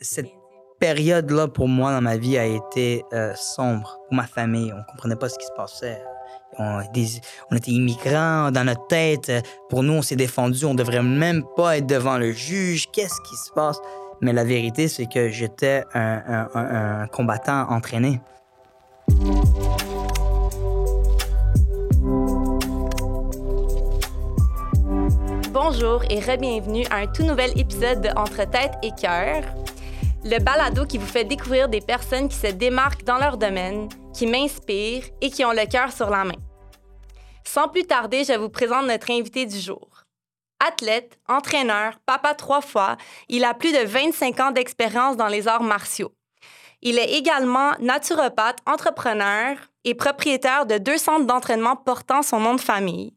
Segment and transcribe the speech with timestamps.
[0.00, 0.30] cette
[0.78, 3.98] période-là, pour moi, dans ma vie, a été euh, sombre.
[4.08, 6.02] Pour ma famille, on comprenait pas ce qui se passait.
[6.58, 9.30] On, était immigrants dans notre tête.
[9.68, 10.64] Pour nous, on s'est défendu.
[10.64, 12.90] On devrait même pas être devant le juge.
[12.90, 13.80] Qu'est-ce qui se passe?
[14.20, 18.20] Mais la vérité, c'est que j'étais un, combattant entraîné.
[25.52, 29.42] Bonjour et re-bienvenue à un tout nouvel épisode de Entre tête et cœur,
[30.24, 34.26] le balado qui vous fait découvrir des personnes qui se démarquent dans leur domaine, qui
[34.26, 36.40] m'inspirent et qui ont le cœur sur la main.
[37.44, 40.04] Sans plus tarder, je vous présente notre invité du jour.
[40.60, 42.96] Athlète, entraîneur, papa trois fois,
[43.28, 46.12] il a plus de 25 ans d'expérience dans les arts martiaux.
[46.82, 52.60] Il est également naturopathe, entrepreneur et propriétaire de deux centres d'entraînement portant son nom de
[52.60, 53.14] famille.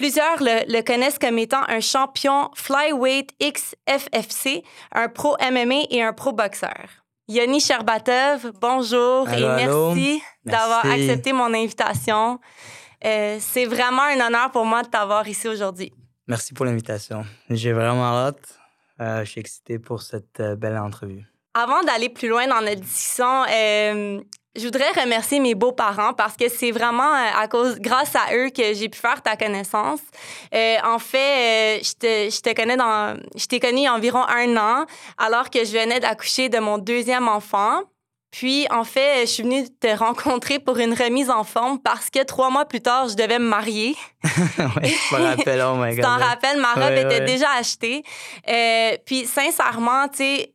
[0.00, 6.32] Plusieurs le, connaissent comme étant un champion Flyweight XFFC, un pro MMA et un pro
[6.32, 6.88] boxeur.
[7.28, 12.40] Yoni Sherbatov, bonjour et merci, d'avoir accepté mon invitation.
[13.04, 15.92] Euh, c'est vraiment un honneur pour moi de t'avoir ici aujourd'hui.
[16.26, 17.26] Merci pour l'invitation.
[17.50, 18.58] J'ai vraiment hâte.
[19.02, 21.26] Euh, je suis excité pour cette euh, belle entrevue.
[21.52, 23.44] Avant d'aller plus loin dans notre discussion,
[24.56, 28.50] je voudrais remercier mes beaux-parents parce que c'est vraiment euh, à cause, grâce à eux
[28.50, 30.00] que j'ai pu faire ta connaissance.
[30.54, 34.56] Euh, en fait, euh, je, te, je te connais dans, je t'ai connu environ un
[34.56, 34.86] an
[35.18, 37.82] alors que je venais d'accoucher de mon deuxième enfant.
[38.32, 42.22] Puis, en fait, je suis venue te rencontrer pour une remise en forme parce que
[42.22, 43.96] trois mois plus tard, je devais me marier.
[44.22, 45.96] je me rappelle, oh my God.
[45.96, 48.04] Tu t'en rappelles, ma robe était déjà achetée.
[49.04, 50.54] puis, sincèrement, tu sais,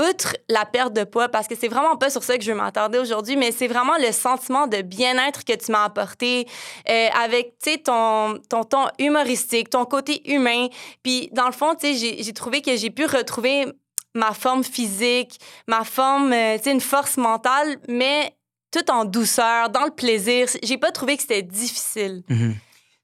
[0.00, 2.56] outre la perte de poids, parce que c'est vraiment pas sur ça que je veux
[2.56, 6.46] m'attarder aujourd'hui, mais c'est vraiment le sentiment de bien-être que tu m'as apporté
[6.88, 10.68] euh, avec, ton, ton humoristique, ton côté humain.
[11.02, 13.66] Puis, dans le fond, j'ai trouvé que j'ai pu retrouver
[14.14, 18.34] ma forme physique, ma forme, euh, une force mentale, mais
[18.72, 20.48] tout en douceur, dans le plaisir.
[20.62, 22.22] J'ai pas trouvé que c'était difficile.
[22.28, 22.54] Mm-hmm.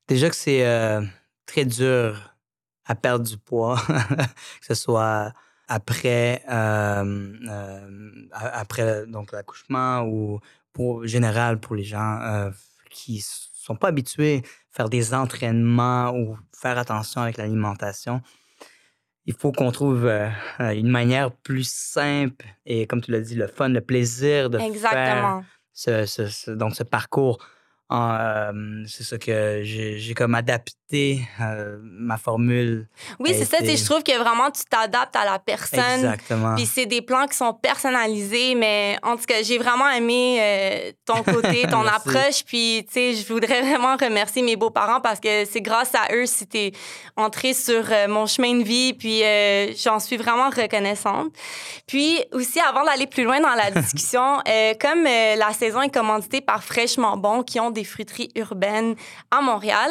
[0.09, 1.03] Déjà que c'est euh,
[1.47, 2.35] très dur
[2.85, 3.81] à perdre du poids,
[4.61, 5.33] que ce soit
[5.69, 10.41] après, euh, euh, après donc l'accouchement ou
[10.73, 12.51] pour général pour les gens euh,
[12.91, 18.23] qui sont pas habitués à faire des entraînements ou faire attention avec l'alimentation.
[19.25, 20.09] Il faut qu'on trouve
[20.61, 25.43] une manière plus simple et, comme tu l'as dit, le fun, le plaisir de faire
[25.73, 27.45] ce, ce, donc ce parcours
[27.93, 32.89] euh, c'est ça que j'ai comme adapté euh, ma formule.
[33.21, 33.59] Oui, c'est ça.
[33.61, 36.05] Je trouve que vraiment, tu t'adaptes à la personne.
[36.05, 36.57] Exactement.
[36.57, 40.93] Puis c'est des plans qui sont personnalisés, mais en tout cas, j'ai vraiment aimé euh,
[41.05, 42.45] ton côté, ton approche.
[42.45, 46.27] Puis, tu sais, je voudrais vraiment remercier mes beaux-parents parce que c'est grâce à eux
[46.27, 46.73] si tu es
[47.17, 48.95] entré sur mon chemin de vie.
[48.95, 49.23] Puis,
[49.81, 51.33] j'en suis vraiment reconnaissante.
[51.87, 54.39] Puis, aussi, avant d'aller plus loin dans la discussion,
[54.81, 58.97] comme la saison est commanditée par Fraîchement Bon, qui ont des fruiteries urbaines
[59.31, 59.91] à Montréal.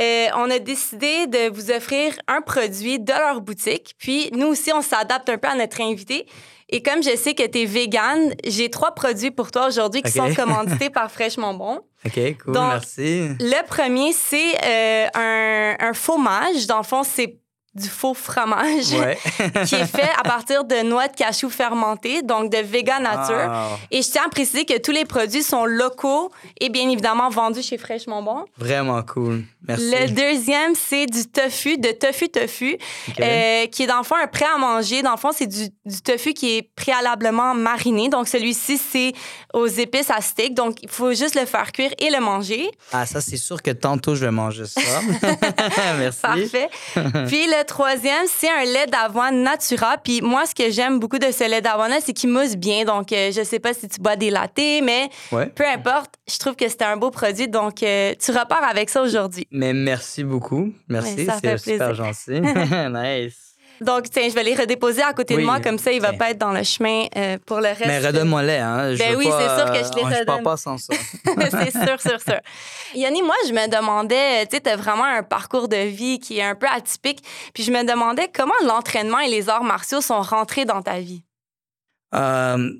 [0.00, 3.94] Euh, on a décidé de vous offrir un produit de leur boutique.
[3.98, 6.26] Puis nous aussi, on s'adapte un peu à notre invité.
[6.68, 10.10] Et comme je sais que tu es vegan, j'ai trois produits pour toi aujourd'hui qui
[10.10, 11.80] sont commandités par Fraîchement Bon.
[12.04, 13.28] OK, cool, merci.
[13.38, 16.66] Le premier, c'est euh, un, un fromage.
[16.66, 17.38] Dans le fond, c'est
[17.76, 18.86] du faux fromage
[19.66, 23.48] qui est fait à partir de noix de cachou fermentées, donc de vegan nature.
[23.48, 23.78] Ah.
[23.90, 27.62] Et je tiens à préciser que tous les produits sont locaux et bien évidemment vendus
[27.62, 28.44] chez Fraîchement Bon.
[28.56, 29.44] Vraiment cool.
[29.68, 29.90] Merci.
[29.90, 32.78] Le deuxième, c'est du tofu, de tofu tofu,
[33.20, 35.02] euh, qui est dans le fond un prêt à manger.
[35.02, 38.08] Dans le fond, c'est du, du, tofu qui est préalablement mariné.
[38.08, 39.12] Donc celui-ci, c'est
[39.52, 40.54] aux épices à steak.
[40.54, 42.70] Donc il faut juste le faire cuire et le manger.
[42.92, 44.80] Ah, ça, c'est sûr que tantôt, je vais manger ça.
[45.98, 46.20] Merci.
[46.20, 46.68] Parfait.
[47.26, 49.98] Puis le troisième, c'est un lait d'avoine Natura.
[50.02, 52.84] Puis moi, ce que j'aime beaucoup de ce lait d'avoine-là, c'est qu'il mousse bien.
[52.84, 56.56] Donc, euh, je sais pas si tu bois des latés, mais peu importe, je trouve
[56.56, 57.48] que c'était un beau produit.
[57.48, 59.46] Donc, euh, tu repars avec ça aujourd'hui.
[59.50, 60.72] Mais merci beaucoup.
[60.88, 62.40] Merci, c'est super gentil.
[62.90, 63.45] nice.
[63.80, 66.30] Donc, tiens, je vais les redéposer à côté de moi, comme ça, il va pas
[66.30, 67.86] être dans le chemin euh, pour le reste.
[67.86, 68.94] Mais redonne-moi-les, hein.
[68.98, 70.18] ben oui, c'est sûr que je les redonne.
[70.20, 70.94] Je pars pas sans ça.
[71.50, 72.40] c'est sûr, sûr, sûr.
[72.94, 76.42] Yanni, moi, je me demandais, tu sais, as vraiment un parcours de vie qui est
[76.42, 77.22] un peu atypique.
[77.54, 81.22] Puis je me demandais comment l'entraînement et les arts martiaux sont rentrés dans ta vie?
[82.14, 82.70] Euh,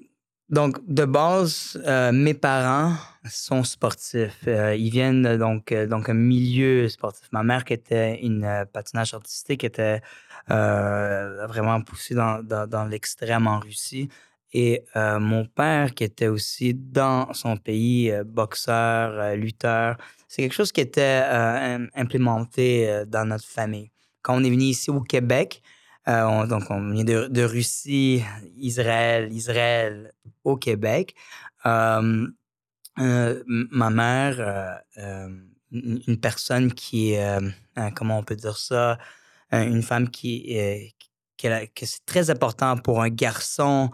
[0.48, 2.94] donc, de base, euh, mes parents
[3.28, 4.44] sont sportifs.
[4.46, 7.26] Euh, ils viennent donc, euh, donc un milieu sportif.
[7.32, 10.00] Ma mère, qui était une patinage artistique, était
[10.48, 14.08] vraiment poussée dans, dans, l'extrême en Russie.
[14.52, 19.96] Et mon père, qui était aussi dans son pays, boxeur, lutteur,
[20.28, 21.24] c'est quelque chose qui était
[21.96, 23.90] implémenté dans notre famille.
[24.22, 25.62] Quand on est venu ici au Québec,
[26.08, 28.22] Euh, donc, on vient de, de, Russie,
[28.56, 30.12] Israël, Israël
[30.44, 31.14] au Québec.
[31.66, 32.28] Euh,
[32.98, 34.82] euh, ma mère,
[35.72, 37.16] une, personne qui
[37.94, 38.98] comment on peut dire ça,
[39.52, 40.94] une femme qui,
[41.36, 43.90] que c'est très important pour un garçon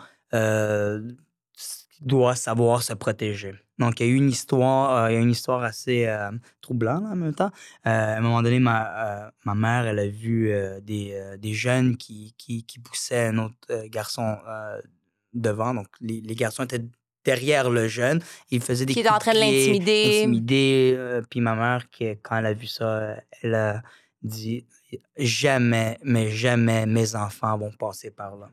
[2.01, 3.55] doit savoir se protéger.
[3.79, 6.31] Donc, il y a eu une histoire, euh, il y a une histoire assez euh,
[6.61, 7.51] troublante en même temps.
[7.87, 10.53] Euh, à un moment donné, ma, ma mère, elle a vu
[10.83, 14.37] des, des, jeunes qui, qui, qui, poussaient un autre garçon
[15.33, 15.75] devant.
[15.75, 16.85] Donc, les, les, garçons étaient
[17.25, 18.21] derrière le jeune.
[18.51, 20.23] Ils faisaient des Qui était en train de l'intimider.
[20.23, 21.21] Intimider.
[21.31, 23.83] puis ma mère, qui, quand elle a vu ça, elle a
[24.23, 24.67] dit
[25.17, 28.51] jamais, mais jamais mes enfants vont passer par là.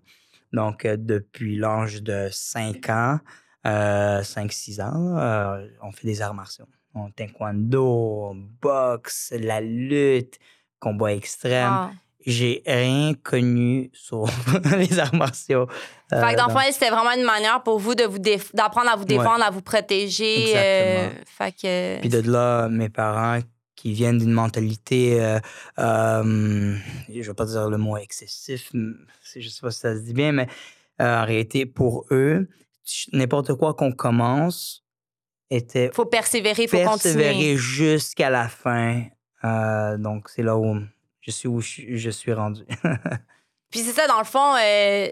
[0.54, 3.20] Donc, depuis l'âge de 5 ans,
[3.66, 6.66] 5-6 ans, on fait des arts martiaux.
[6.96, 10.40] On taekwondo, boxe, la lutte,
[10.80, 11.92] combat extrême.
[12.26, 14.26] J'ai rien connu sur
[14.78, 15.68] les arts martiaux.
[16.10, 19.44] fait que dans le fond, c'était vraiment une manière pour vous d'apprendre à vous défendre,
[19.44, 20.48] à vous protéger.
[21.26, 22.00] fait que...
[22.00, 23.40] Puis de là, mes parents
[23.80, 25.40] qui viennent d'une mentalité, euh,
[25.80, 26.76] euh,
[27.08, 30.02] je ne vais pas dire le mot excessif, je ne sais pas si ça se
[30.02, 30.48] dit bien, mais
[31.00, 32.50] euh, en réalité, pour eux,
[33.12, 34.86] n'importe quoi qu'on commence
[35.50, 35.92] était.
[35.94, 39.04] faut persévérer, il faut persévérer jusqu'à la fin.
[39.98, 40.80] donc, c'est là où
[41.22, 42.64] je suis où je suis rendu.
[43.70, 45.08] Puis c'est ça, dans le fond, euh,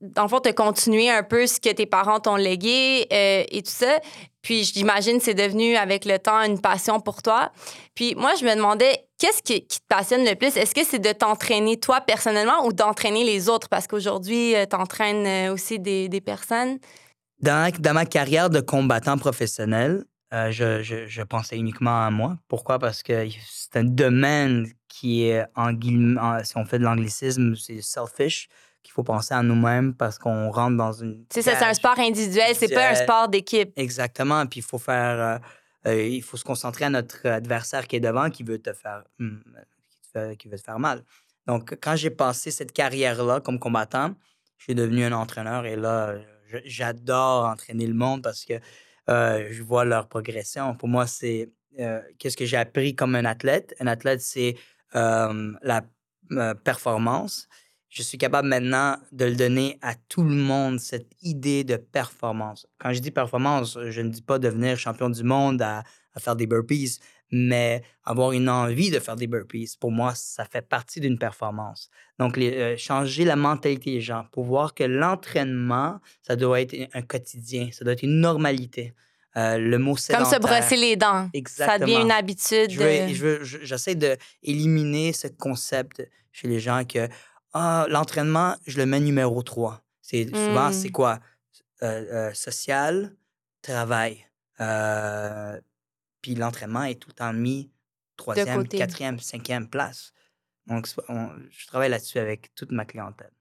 [0.00, 3.42] dans le fond, tu as continué un peu ce que tes parents t'ont légué euh,
[3.50, 3.98] et tout ça.
[4.40, 7.50] Puis j'imagine c'est devenu avec le temps une passion pour toi.
[7.96, 10.56] Puis moi, je me demandais, qu'est-ce qui, te passionne le plus?
[10.56, 13.68] Est-ce que c'est de t'entraîner toi personnellement ou d'entraîner les autres?
[13.68, 16.78] Parce qu'aujourd'hui, euh, tu entraînes aussi des, des personnes.
[17.42, 22.36] Dans, dans, ma carrière de combattant professionnel, je, je, pensais uniquement à moi.
[22.48, 22.78] Pourquoi?
[22.78, 24.66] Parce que c'est un domaine
[24.98, 25.72] qui est, en,
[26.42, 28.48] si on fait de l'anglicisme, c'est selfish,
[28.82, 31.26] qu'il faut penser à nous-mêmes parce qu'on rentre dans une.
[31.30, 33.72] C'est ça, c'est un sport individuel, c'est pas un sport d'équipe.
[33.76, 34.46] Exactement.
[34.46, 35.20] Puis il faut faire.
[35.20, 35.38] Euh,
[35.88, 39.04] euh, il faut se concentrer à notre adversaire qui est devant, qui veut te faire,
[39.18, 39.36] hmm,
[40.38, 41.04] qui, veut te faire mal.
[41.46, 44.14] Donc, quand j'ai passé cette carrière-là comme combattant,
[44.56, 46.14] je suis devenu un entraîneur et là,
[46.64, 48.54] j'adore entraîner le monde parce que
[49.08, 50.74] euh, je vois leur progression.
[50.74, 51.50] Pour moi, c'est
[52.18, 53.74] qu'est-ce que j'ai appris comme un athlète?
[53.78, 54.56] Un athlète, c'est
[54.92, 55.82] la
[56.64, 57.48] performance,
[57.96, 62.66] je suis capable maintenant de le donner à tout le monde, cette idée de performance.
[62.78, 65.82] Quand je dis performance, je ne dis pas devenir champion du monde à,
[66.18, 66.98] faire des burpees,
[67.30, 69.76] mais avoir une envie de faire des burpees.
[69.80, 71.88] Pour moi, ça fait partie d'une performance.
[72.18, 72.38] Donc,
[72.76, 77.84] changer la mentalité des gens pour voir que l'entraînement, ça doit être un quotidien, ça
[77.84, 78.94] doit être une normalité.
[79.36, 80.30] Euh, le mot sédentaire.
[80.30, 81.28] Comme se brosser les dents.
[81.34, 81.78] Exactement.
[81.78, 82.70] Ça devient une habitude.
[82.70, 86.02] J'essaie d'éliminer ce concept
[86.32, 87.08] chez les gens que
[87.52, 89.82] ah, l'entraînement, je le mets numéro 3.
[90.00, 90.92] C'est, Souvent, c'est hmm.
[90.92, 91.20] quoi?
[91.82, 93.14] Euh, euh, social,
[93.60, 94.26] travail.
[96.22, 97.70] puis l'entraînement est tout le temps mis
[98.16, 100.12] troisième, quatrième, cinquième place.
[100.66, 103.32] Donc, je travaille là-dessus avec toute ma clientèle.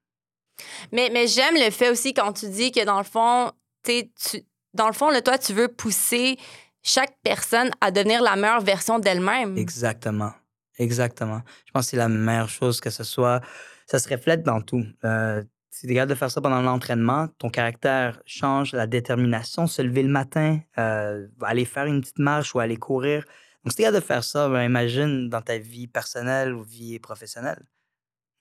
[0.92, 3.52] Mais, mais j'aime le fait aussi quand tu dis que dans le fond,
[3.84, 6.38] tu dans le fond, là, toi, tu veux pousser
[6.84, 9.58] chaque personne à devenir la meilleure version d'elle-même.
[9.58, 10.34] Exactement.
[10.78, 11.42] Exactement.
[11.66, 13.42] Je pense que c'est la meilleure chose que ce soit.
[13.88, 14.84] Ça se reflète dans tout.
[15.04, 20.04] Euh, si tu de faire ça pendant l'entraînement, ton caractère change, la détermination, se lever
[20.04, 23.26] le matin, euh, aller faire une petite marche ou aller courir.
[23.64, 27.62] Donc, si tu de faire ça, ben, imagine dans ta vie personnelle ou vie professionnelle.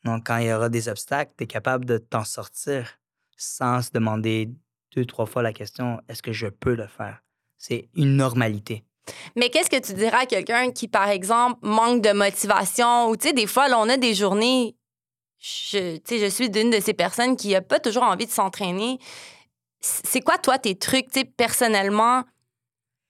[0.05, 2.99] Donc, quand il y aura des obstacles, tu es capable de t'en sortir
[3.37, 4.51] sans se demander
[4.95, 7.23] deux, trois fois la question est-ce que je peux le faire?
[7.57, 8.85] C'est une normalité.
[9.37, 13.29] Mais qu'est-ce que tu dirais à quelqu'un qui, par exemple, manque de motivation ou, tu
[13.29, 14.77] sais, des fois, là, on a des journées.
[15.39, 18.99] Je, je suis d'une de ces personnes qui n'a pas toujours envie de s'entraîner.
[19.81, 22.25] C'est quoi, toi, tes trucs, tu sais, personnellement,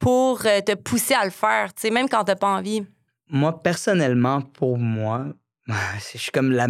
[0.00, 2.85] pour euh, te pousser à le faire, tu sais, même quand tu n'as pas envie?
[3.29, 5.26] Moi, personnellement, pour moi,
[6.12, 6.67] je suis comme la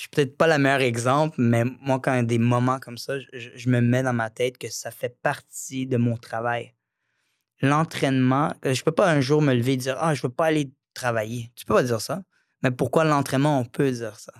[0.00, 2.98] suis peut-être pas le meilleur exemple, mais moi, quand il y a des moments comme
[2.98, 6.74] ça, je, me mets dans ma tête que ça fait partie de mon travail.
[7.60, 10.46] L'entraînement, euh, je peux pas un jour me lever et dire Ah, je veux pas
[10.46, 11.50] aller travailler.
[11.56, 12.22] Tu peux pas dire ça.
[12.62, 14.32] Mais pourquoi l'entraînement, on peut dire ça?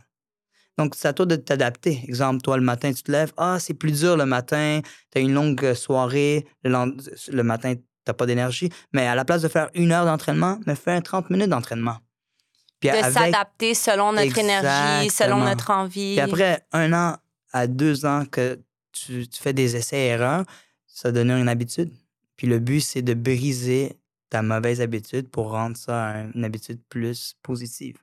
[0.76, 2.00] Donc, c'est à toi de t'adapter.
[2.04, 3.32] Exemple, toi, le matin, tu te lèves.
[3.36, 4.80] Ah, c'est plus dur le matin.
[5.10, 6.46] Tu as une longue euh, soirée.
[6.62, 6.96] Le,
[7.32, 8.70] le matin, tu n'as pas d'énergie.
[8.92, 11.98] Mais à la place de faire une heure d'entraînement, mais fais 30 minutes d'entraînement
[12.82, 16.16] de s'adapter selon notre énergie, selon notre envie.
[16.16, 17.16] Puis après un an
[17.52, 18.60] à deux ans que
[18.92, 20.44] tu, fais des essais-erreurs,
[20.86, 21.90] ça donne une habitude.
[22.36, 23.96] Puis le but, c'est de briser
[24.30, 27.96] ta mauvaise habitude pour rendre ça une habitude plus positive.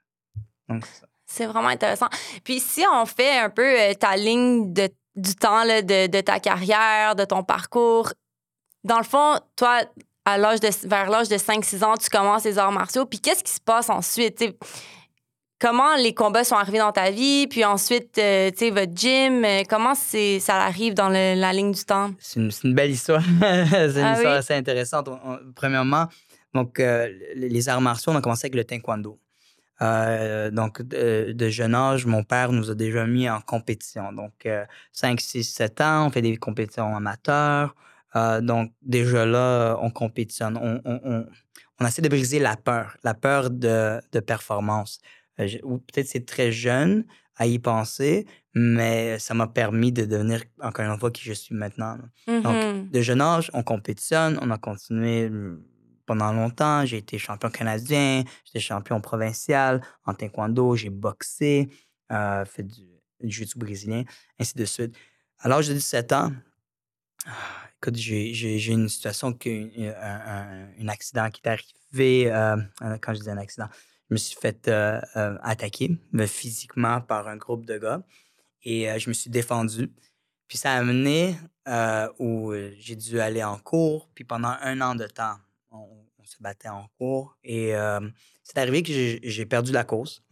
[0.67, 0.83] Donc,
[1.27, 2.09] C'est vraiment intéressant.
[2.43, 6.21] Puis si on fait un peu euh, ta ligne de, du temps là, de, de
[6.21, 8.11] ta carrière, de ton parcours,
[8.83, 9.81] dans le fond, toi,
[10.25, 13.05] à l'âge de, vers l'âge de 5-6 ans, tu commences les arts martiaux.
[13.05, 14.35] Puis qu'est-ce qui se passe ensuite?
[14.35, 14.57] T'sais,
[15.59, 17.47] comment les combats sont arrivés dans ta vie?
[17.47, 21.53] Puis ensuite, euh, tu sais, votre gym, euh, comment c'est, ça arrive dans le- la
[21.53, 22.11] ligne du temps?
[22.19, 23.21] C'est une, belle histoire.
[23.39, 24.39] c'est une Ah histoire oui?
[24.39, 25.07] assez intéressante.
[25.07, 26.07] On- on- premièrement,
[26.53, 29.19] donc, euh, les les arts martiaux, on a commencé avec le taekwondo.
[29.81, 34.13] Euh, donc, de, de jeune âge, mon père nous a déjà mis en compétition.
[34.13, 34.63] Donc, euh,
[34.93, 37.75] 5, 6, 7 ans, on fait des compétitions amateurs.
[38.15, 40.57] Euh, donc, déjà là, on compétitionne.
[40.57, 41.25] On, on, on,
[41.79, 44.99] on essaie de briser la peur, la peur de, de performance.
[45.39, 47.05] Euh, ou peut-être c'est très jeune
[47.37, 51.53] à y penser, mais ça m'a permis de devenir, encore une fois, qui je suis
[51.53, 51.97] maintenant.
[52.27, 52.89] Donc, Mhm.
[52.89, 55.61] de jeune âge, on compétitionne, on a continué euh,
[56.05, 56.85] pendant longtemps.
[56.85, 61.67] J'ai été champion canadien, j'étais champion provincial en taekwondo, j'ai boxé,
[62.13, 62.83] euh, fait du,
[63.19, 64.03] du jiu-jitsu brésilien,
[64.39, 64.95] ainsi de suite.
[65.39, 66.31] À l'âge de 17 ans,
[67.25, 67.31] ah,
[67.81, 73.37] écoute, j'ai une situation, un, accident qui est arrivé, euh, euh, quand je dis un
[73.37, 73.67] accident,
[74.09, 75.01] je me suis fait euh,
[75.41, 78.03] attaquer physiquement par un groupe de gars
[78.63, 79.91] et je me suis défendu.
[80.47, 81.35] Puis ça a amené
[82.19, 84.09] où j'ai dû aller en cours.
[84.13, 85.37] Puis pendant un an de temps,
[85.71, 85.87] on,
[86.23, 87.37] se battait en cours.
[87.43, 87.73] Et
[88.43, 90.23] c'est arrivé que j'ai perdu la cause.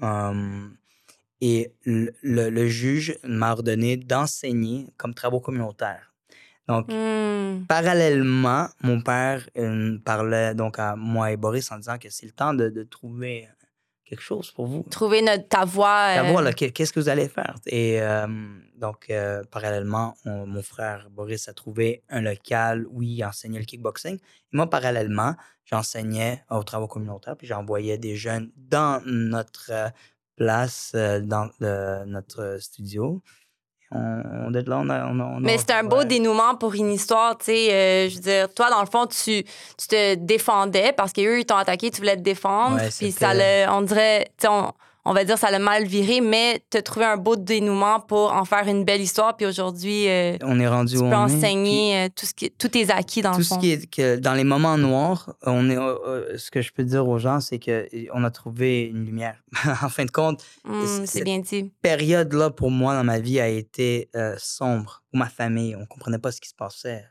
[1.41, 6.12] Et le- le juge m'a ordonné d'enseigner comme travaux communautaires.
[6.67, 7.65] Donc, Hmm.
[7.67, 12.32] parallèlement, mon père euh, parlait donc à moi et Boris en disant que c'est le
[12.32, 13.50] temps de, de trouver
[14.05, 14.84] quelque chose pour vous.
[14.89, 16.15] Trouver notre, ta voix.
[16.20, 17.55] Euh, voilà, qu'est- qu'est-ce que vous allez faire?
[17.65, 18.27] Et euh,
[18.75, 23.65] donc, euh, parallèlement, on- mon frère Boris a trouvé un local où il enseignait le
[23.65, 24.15] kickboxing.
[24.15, 24.20] Et
[24.58, 29.89] moi, parallèlement, j'enseignais aux travaux communautaires, puis j'envoyais des jeunes dans notre euh,
[30.36, 31.50] place, euh, dans
[32.05, 33.22] notre studio.
[33.93, 36.05] On, on, de là, on a- on Mais c'est un beau ouais.
[36.05, 37.71] dénouement pour une histoire, tu sais.
[37.73, 41.45] euh, je veux dire, toi, dans le fond, tu, tu te défendais parce qu'eux, ils
[41.45, 42.77] t'ont attaqué, tu voulais te défendre.
[42.77, 44.53] Ouais, puis ça l'a, on dirait, tu sais,
[45.05, 48.31] on, va dire, ça l'a mal viré, mais tu as trouvé un beau dénouement pour
[48.33, 49.36] en faire une belle histoire.
[49.36, 52.25] Puis aujourd'hui, euh, On est rendu tu où peux on est, puis- enseigner euh, tout
[52.25, 53.60] ce qui, tous tes acquis, dans tout le ce fond.
[53.60, 57.07] qui est que dans les moments noirs, on est, euh, ce que je peux dire
[57.07, 59.36] aux gens, c'est que on a trouvé une lumière.
[59.83, 61.72] en fin de compte, Hmm, c'est- bien dit.
[61.81, 65.03] période-là, pour moi, dans ma vie, a été euh, sombre.
[65.12, 67.05] Pour ma famille, on comprenait pas ce qui se passait.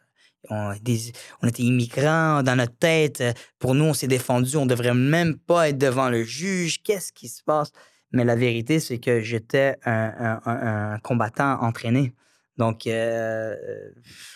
[0.50, 3.20] On, des- on était immigrants dans notre tête.
[3.20, 4.56] Euh, Pour nous, on s'est défendu.
[4.56, 6.82] On devrait même pas être devant le juge.
[6.82, 7.70] Qu'est-ce qui se passe?
[8.12, 12.12] Mais la vérité, c'est que j'étais un, un- un- un combattant entraîné.
[12.58, 13.54] Donc, euh,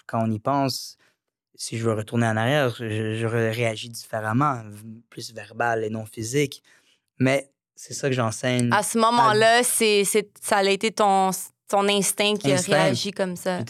[0.07, 0.97] quand on y pense,
[1.55, 4.63] si je veux retourner en arrière, je- j'aurais réagi différemment,
[5.11, 6.63] plus verbal et non physique.
[7.19, 8.71] Mais c'est ça que j'enseigne.
[8.73, 11.31] À ce moment-là, c'est, c'est, ça a été ton,
[11.69, 12.73] ton instinct qui Instinct.
[12.73, 13.61] a réagi comme ça.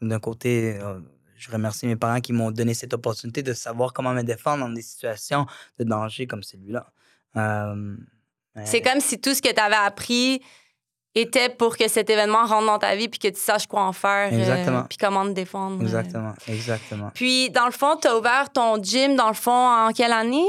[0.00, 1.00] D'un côté, euh,
[1.40, 4.72] je remercie mes parents qui m'ont donné cette opportunité de savoir comment me défendre dans
[4.72, 5.46] des situations
[5.78, 6.86] de danger comme celui-là.
[7.36, 7.96] Euh,
[8.64, 10.42] C'est comme si tout ce que tu avais appris
[11.14, 13.92] était pour que cet événement rentre dans ta vie puis que tu saches quoi en
[13.92, 14.32] faire.
[14.32, 14.82] euh, Exactement.
[14.84, 15.78] puis comment te défendre.
[15.80, 15.82] euh.
[15.82, 17.10] Exactement, exactement.
[17.14, 19.50] Puis, dans le fond, tu as ouvert ton gym, dans le fond,
[19.86, 20.46] en quelle année?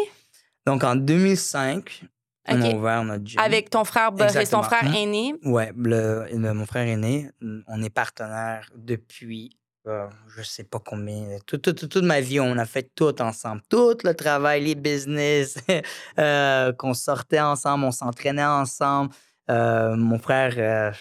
[0.68, 2.04] Donc, en 2005,
[2.48, 3.40] on a ouvert notre gym.
[3.40, 4.62] Avec ton frère Boris, Exactement.
[4.62, 4.96] ton frère Mhm.
[4.96, 5.36] aîné.
[5.44, 7.30] Le, le- mon frère aîné,
[7.68, 9.58] on est partenaire depuis
[9.88, 10.08] euh,
[10.38, 11.38] je sais pas combien.
[11.46, 13.62] Tout- tout- tout- toute ma vie, on a fait tout ensemble.
[13.70, 15.56] Tout le travail, les business,
[16.20, 19.12] euh, qu'on sortait ensemble, on s'entraînait ensemble.
[19.50, 20.92] Euh, mon frère, euh,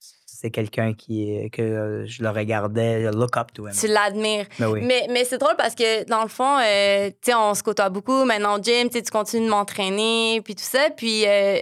[0.00, 3.74] c'est quelqu'un qui que je le regardais, I look up to him.
[3.78, 4.46] Tu l'admires.
[4.58, 4.80] Ben oui.
[4.82, 8.24] Mais, mais c'est drôle parce que, dans le fond, euh, on se côtoie beaucoup.
[8.24, 10.88] Maintenant, au gym, tu continues de m'entraîner, puis tout ça.
[10.96, 11.58] Puis euh,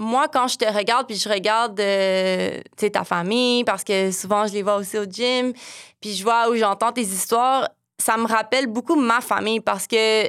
[0.00, 2.58] moi, quand je te regarde, puis je regarde, euh,
[2.92, 5.52] ta famille, parce que souvent, je les vois aussi au gym,
[6.00, 10.26] puis je vois où j'entends tes histoires, ça me rappelle beaucoup ma famille parce que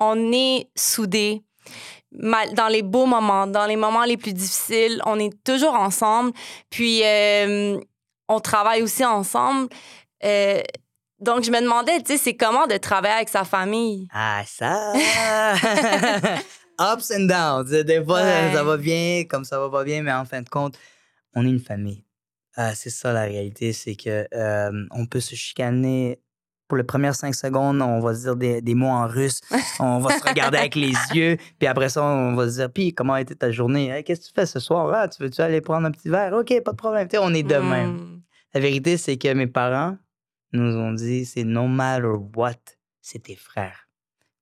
[0.00, 1.42] on est soudés.
[2.12, 6.32] Dans les beaux moments, dans les moments les plus difficiles, on est toujours ensemble.
[6.70, 7.78] Puis, euh,
[8.26, 9.68] on travaille aussi ensemble.
[10.24, 10.62] Euh,
[11.20, 14.08] donc, je me demandais, tu sais, c'est comment de travailler avec sa famille?
[14.12, 14.94] Ah, ça!
[16.80, 17.70] Ups and downs.
[17.84, 18.52] Des fois, Ouais.
[18.54, 20.76] ça va bien, comme ça va pas bien, mais en fin de compte,
[21.34, 22.04] on est une famille.
[22.56, 26.20] Ah, c'est ça la réalité, c'est que euh, on peut se chicaner
[26.66, 29.40] pour les premières cinq secondes, on va se dire des, des mots en russe,
[29.80, 32.94] on va se regarder avec les yeux, puis après ça, on va se dire, puis
[32.94, 33.88] comment a été ta journée?
[33.88, 34.88] Hey, Qu'est-ce que tu fais ce soir?
[34.94, 36.32] Ah, tu veux-tu aller prendre un petit verre?
[36.32, 37.08] OK, pas de problème.
[37.20, 37.96] On est de même.
[37.96, 38.20] Hmm.
[38.54, 39.96] La vérité, c'est que mes parents
[40.52, 42.06] nous ont dit c'est no matter
[42.36, 42.54] what,
[43.00, 43.88] c'est tes frères.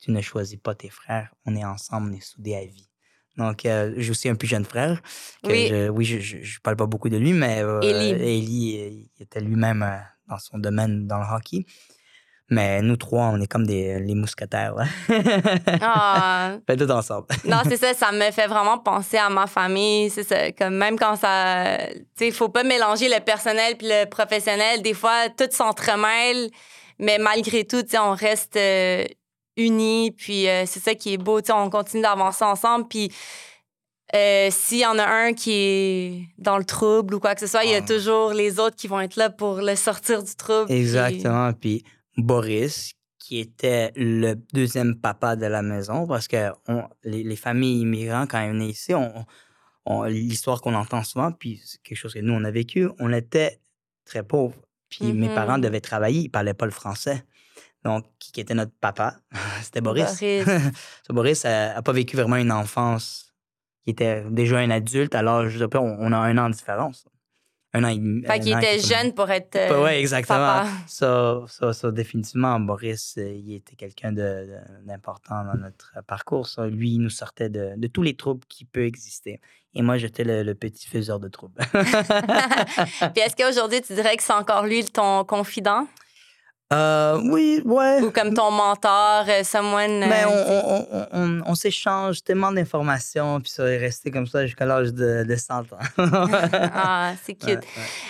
[0.01, 1.29] Tu ne choisis pas tes frères.
[1.47, 2.89] On est ensemble, on est soudés à vie.
[3.37, 5.01] Donc, euh, j'ai aussi un plus jeune frère.
[5.45, 5.67] que Oui.
[5.69, 9.83] je- oui, je, je parle pas beaucoup de lui, mais euh, euh, il était lui-même
[9.83, 9.97] euh,
[10.29, 11.65] dans son domaine dans le hockey.
[12.51, 14.75] Mais nous trois, on est comme des, les mousquetaires.
[15.81, 17.27] Ah, Fait tout ensemble.
[17.45, 20.11] non, c'est ça, ça me fait vraiment penser à ma famille.
[20.11, 21.77] C'est ça, comme même quand ça.
[21.89, 24.83] Tu sais, il faut pas mélanger le personnel puis le professionnel.
[24.83, 26.51] Des fois, tout s'entremêle,
[26.99, 29.05] mais malgré tout, tu sais, on reste euh,
[29.59, 30.13] unis.
[30.13, 32.89] Puis euh, c'est ça qui est beau, on continue d'avancer ensemble.
[32.89, 33.13] Puis
[34.15, 37.47] euh, s'il y en a un qui est dans le trouble ou quoi que ce
[37.47, 37.87] soit, il y a Ah.
[37.87, 40.73] toujours les autres qui vont être là pour le sortir du trouble.
[40.73, 41.53] Exactement.
[41.53, 41.85] Puis
[42.17, 47.83] Boris, qui était le deuxième papa de la maison, parce que on- les, les familles
[47.83, 49.27] immigrantes, quand ils venaient ici, on,
[49.85, 53.13] on- l'histoire qu'on entend souvent, puis c'est quelque chose que nous, on a vécu, on
[53.13, 53.61] était
[54.07, 54.57] très pauvres.
[54.89, 55.35] Puis mes Mhm.
[55.35, 57.23] parents devaient travailler, ils parlaient pas le français.
[57.89, 59.17] Donc, qui qui était notre papa?
[59.63, 60.21] C'était Boris.
[60.21, 60.47] Boris.
[61.09, 63.33] Boris n'a pas vécu vraiment une enfance.
[63.87, 66.55] Il était déjà un adulte, alors je sais pas, on, on a un an de
[66.55, 67.07] différence.
[67.73, 68.27] Un an et demi.
[68.27, 69.57] Fait qu'il était jeune pour être.
[69.57, 70.65] Euh, ouais, exactement.
[70.87, 76.47] Ça, définitivement, Boris, euh, il était quelqu'un d'important dans notre parcours.
[76.59, 79.41] Lui, il nous sortait de, de tous les troubles qui peuvent exister.
[79.75, 81.61] Et moi, j'étais le, le petit faiseur de troubles.
[81.73, 85.87] Puis est-ce qu'aujourd'hui, tu dirais que c'est encore lui ton confident?
[86.71, 88.03] Euh, oui, ouais.
[88.03, 90.01] ou comme ton mentor, euh, someone.
[90.01, 94.27] Mais euh, on, on, on, on, on s'échange tellement d'informations, puis ça est resté comme
[94.27, 95.79] ça jusqu'à l'âge de, de 100 ans.
[96.75, 97.49] Ah, c'est cute.
[97.49, 97.59] Ouais,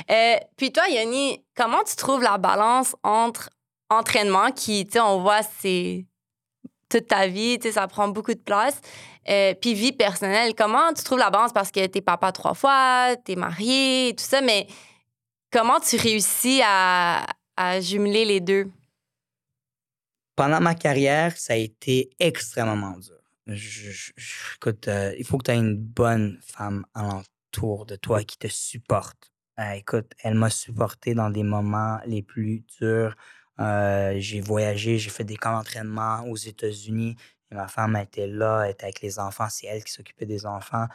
[0.09, 0.37] ouais.
[0.41, 3.50] Euh, puis toi, Yanni, comment tu trouves la balance entre
[3.91, 6.05] entraînement, qui, tu sais, on voit, c'est
[6.91, 8.81] toute ta vie, tu sais, ça prend beaucoup de place,
[9.29, 10.55] euh, puis vie personnelle.
[10.57, 11.53] Comment tu trouves la balance?
[11.53, 14.67] Parce que t'es papa trois fois, t'es marié, tout ça, mais
[15.53, 17.25] comment tu réussis à,
[17.59, 18.71] à jumeler les deux?
[20.37, 23.19] Pendant ma carrière, ça a été extrêmement dur.
[23.47, 24.12] Je-
[24.57, 28.47] écoute, euh, il faut que tu aies une bonne femme alentour de toi qui te
[28.47, 29.33] supporte.
[29.59, 33.17] Euh, écoute, elle m'a supporté dans des moments les plus durs.
[33.59, 37.16] Euh, j'ai voyagé, j'ai fait des camps d'entraînement aux États-Unis.
[37.51, 39.49] Et ma femme était là, elle était avec les enfants.
[39.51, 40.87] C'est elle qui s'occupait des enfants.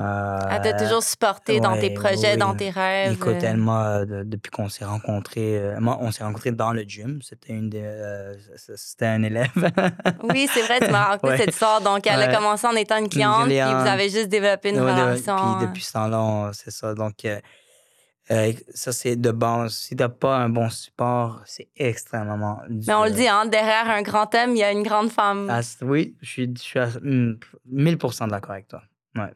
[0.00, 2.36] Euh, Elle t'a toujours supporté dans tes projets, oui.
[2.38, 3.12] dans tes rêves?
[3.12, 6.82] Écoute, elle m'a, de- depuis qu'on s'est rencontrés, euh, moi, on s'est rencontrés dans le
[6.82, 7.20] gym.
[7.22, 9.50] C'était une des, euh, c'était un élève.
[10.24, 11.38] Oui, c'est vrai, tu m'as raconté Ouais.
[11.38, 11.80] cette histoire.
[11.80, 12.34] Donc, elle a Ouais.
[12.34, 15.36] commencé en étant une cliente, puis vous avez juste développé une relation.
[15.58, 16.92] Puis depuis ce temps-là, c'est ça.
[16.94, 19.74] Donc, euh, ça, c'est de base.
[19.74, 22.82] Si t'as pas un bon support, c'est extrêmement dur.
[22.88, 25.46] Mais on le dit, hein, derrière un grand homme, il y a une grande femme.
[25.50, 27.96] Ah, oui, je suis, je suis à mm, 1000
[28.28, 28.82] d'accord avec toi.
[29.16, 29.32] Ouais.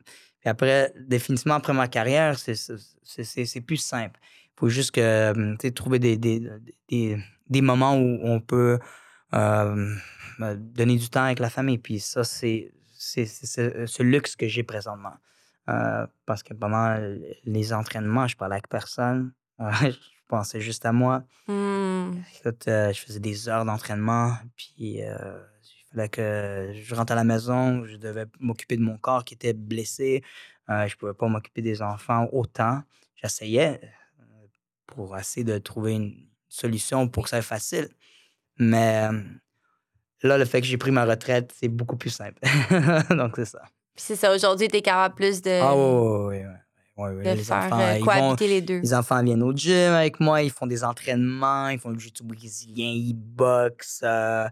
[0.48, 4.18] Après, définitivement, après ma carrière, c'est, plus simple.
[4.22, 6.42] Il faut juste que, hum, trouver des, des,
[6.88, 8.78] des, des moments où on peut
[9.34, 9.94] euh,
[10.40, 11.78] euh, donner du temps avec la famille.
[11.78, 15.14] Puis ça, c'est, c'est ce- luxe que j'ai présentement.
[15.68, 16.96] Euh, parce que pendant
[17.44, 19.32] les entraînements, je parlais avec personne.
[19.60, 21.24] Euh, je pensais juste à moi.
[21.46, 22.12] Hmm.
[22.38, 25.02] Écoute, euh, je faisais des heures d'entraînement, puis
[25.98, 29.34] euh, fallait que je rentre à la maison, je devais m'occuper de mon corps qui
[29.34, 30.22] était blessé.
[30.70, 32.82] Euh, je pouvais pas m'occuper des enfants autant.
[33.16, 33.80] J'essayais
[34.20, 34.24] euh,
[34.86, 36.14] pour essayer de trouver une
[36.48, 37.88] solution pour que ça soit facile.
[38.58, 39.20] Mais euh,
[40.22, 42.40] là, le fait que j'ai pris ma retraite, c'est beaucoup plus simple.
[43.16, 43.62] Donc, c'est ça.
[43.94, 46.42] Puis c'est ça, aujourd'hui, tu es capable plus de, Ah, oui,
[46.96, 47.24] oui, oui.
[47.24, 48.80] De les faire enfants, euh, ils vont, cohabiter les deux.
[48.80, 52.24] les enfants viennent au gym avec moi, ils font des entraînements, ils font du jiu-jitsu
[52.24, 54.02] brésilien, ils boxent.
[54.04, 54.48] euh,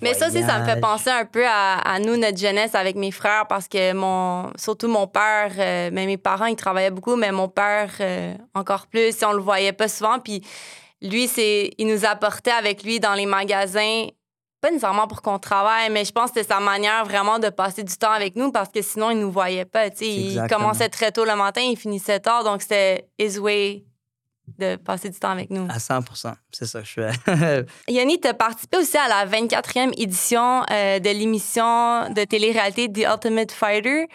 [0.00, 2.96] Mais ça aussi, ça me fait penser un peu à, à nous, notre jeunesse avec
[2.96, 7.16] mes frères, parce que mon, surtout mon père, euh, mais mes parents, ils travaillaient beaucoup,
[7.16, 10.18] mais mon père euh, encore plus, on le voyait pas souvent.
[10.18, 10.42] Puis
[11.02, 14.06] lui, c'est, il nous apportait avec lui dans les magasins,
[14.62, 17.82] pas nécessairement pour qu'on travaille, mais je pense que c'était sa manière vraiment de passer
[17.82, 19.88] du temps avec nous, parce que sinon, il nous voyait pas.
[20.00, 23.84] Il commençait très tôt le matin, il finissait tard, donc c'était his way
[24.60, 25.66] de passer du temps avec nous.
[25.68, 26.00] À 100
[26.52, 27.66] c'est ça que je fais.
[27.88, 33.06] Yanni, tu as participé aussi à la 24e édition euh, de l'émission de télé-réalité The
[33.12, 34.06] Ultimate Fighter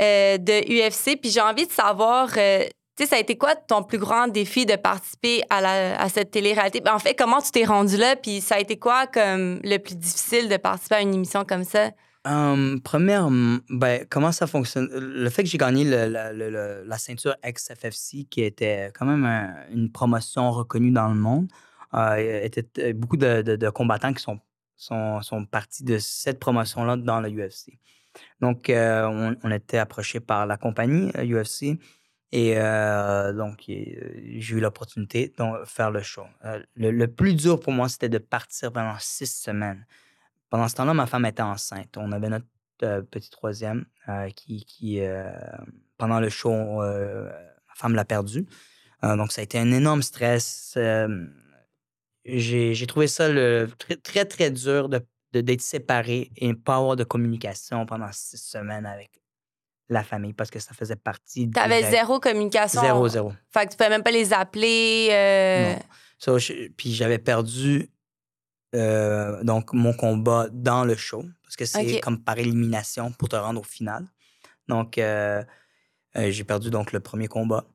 [0.00, 1.20] euh, de UFC.
[1.20, 2.64] Puis j'ai envie de savoir, euh,
[2.96, 6.08] tu sais, ça a été quoi ton plus grand défi de participer à, la, à
[6.08, 6.80] cette télé-réalité?
[6.80, 8.16] Ben, en fait, comment tu t'es rendu là?
[8.16, 11.64] Puis ça a été quoi comme le plus difficile de participer à une émission comme
[11.64, 11.90] ça?
[12.22, 14.88] Première, hum, ben, comment ça fonctionne?
[14.92, 20.50] Le fait que j'ai gagné la ceinture ex-FFC, qui était quand même un- une promotion
[20.50, 21.48] reconnue dans le monde,
[21.94, 24.38] euh, était euh, beaucoup de, combattants qui sont,
[24.76, 27.78] sont, sont partis de cette promotion-là dans le UFC.
[28.40, 31.78] Donc, euh, on, était approché par la compagnie euh, UFC
[32.32, 33.84] et euh, donc euh,
[34.38, 36.24] j'ai eu l'opportunité de faire le show.
[36.44, 39.86] Euh, le plus dur pour moi, c'était de partir pendant six semaines.
[40.50, 41.96] Pendant ce temps-là, ma femme était enceinte.
[41.96, 42.46] On avait notre
[43.10, 43.86] petit troisième
[44.34, 45.00] qui, qui
[45.96, 48.46] pendant le show, ma femme l'a perdu.
[49.02, 50.76] donc, ça a été un énorme stress.
[52.24, 55.00] j'ai trouvé ça le, très, très, très dur de
[55.32, 59.10] d'être séparé et pas avoir de communication pendant six semaines avec
[59.88, 61.52] la famille parce que ça faisait partie de.
[61.52, 62.80] T'avais zéro communication?
[62.80, 63.32] Zéro, zéro.
[63.50, 65.08] Fait que tu pouvais même pas les appeler.
[65.10, 65.74] Euh...
[66.26, 66.38] Non.
[66.76, 67.90] puis j'avais perdu
[68.74, 73.36] euh, donc mon combat dans le show parce que c'est comme par élimination pour te
[73.36, 74.06] rendre au final.
[74.68, 75.42] Donc euh,
[76.16, 77.66] euh, j'ai perdu donc le premier combat.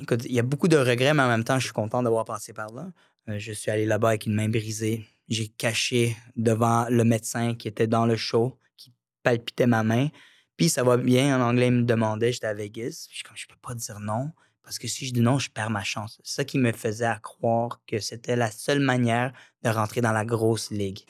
[0.00, 2.24] écoute, il y a beaucoup de regrets, mais en même temps, je suis content d'avoir
[2.24, 2.88] passé par là.
[3.26, 7.86] je suis allé là-bas avec une main brisée j'ai caché devant le médecin qui était
[7.86, 10.08] dans le show, qui palpitait ma main.
[10.56, 13.06] Puis ça va bien, en anglais, il me demandait, j'étais à Vegas.
[13.08, 15.50] je suis comme, je peux pas dire non, parce que si je dis non, je
[15.50, 16.20] perds ma chance.
[16.22, 20.24] C'est ça qui me faisait croire que c'était la seule manière de rentrer dans la
[20.24, 21.00] grosse ligue.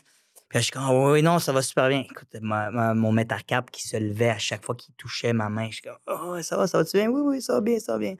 [0.48, 2.00] Puis je suis comme, oh, oui, non, ça va super bien.
[2.00, 5.82] Écoute, mon métacap qui se levait à chaque fois qu'il touchait ma main, je suis
[5.82, 7.08] comme, oh, ça va, ça va-tu bien?
[7.08, 8.16] Oui, oui, ça va bien, ça va bien.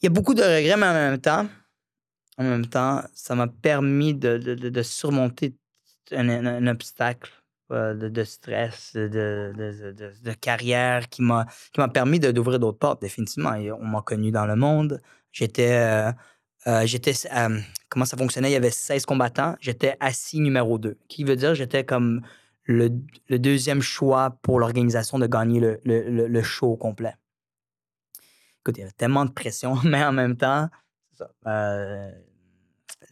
[0.00, 1.48] Il y a beaucoup de regrets, mais en même temps,
[2.38, 5.56] en même temps, ça m'a permis de, surmonter
[6.12, 7.30] un, obstacle
[7.70, 11.46] euh, de, stress, de, carrière qui m'a
[11.92, 13.50] permis d'ouvrir d'autres portes, définitivement.
[13.78, 15.02] on m'a connu dans le monde.
[15.32, 15.72] J'étais.
[15.72, 16.10] Euh,
[16.66, 17.58] euh,
[17.90, 18.48] comment ça fonctionnait?
[18.48, 19.54] Il y avait 16 combattants.
[19.60, 22.22] J'étais assis numéro 2, qui veut dire j'étais comme
[22.64, 22.88] le,
[23.28, 27.16] deuxième choix pour l'organisation de gagner le, le, le, show complet.
[28.60, 30.70] Écoute, il y avait tellement de pression, mais en même temps,
[31.44, 32.14] le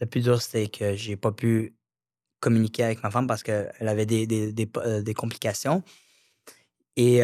[0.09, 1.76] plus dur, c'était que j'ai pas pu
[2.39, 5.83] communiquer avec ma femme parce qu'elle avait des, des, des, euh, complications.
[6.95, 7.21] Et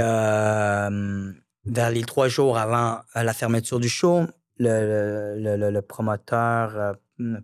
[1.65, 4.25] vers les trois jours avant euh, la fermeture du show,
[4.57, 6.93] le, le, le, promoteur, euh,